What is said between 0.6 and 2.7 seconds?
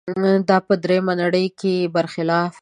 په درېیمې نړۍ کې برخلاف و.